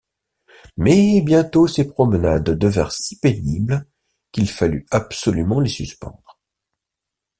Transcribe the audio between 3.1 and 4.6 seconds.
pénibles qu’il